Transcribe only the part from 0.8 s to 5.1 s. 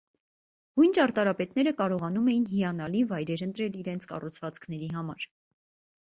ճարտարապետները կարողանում էին հիանալի վայրեր ընտրել իրենց կառուցվածքների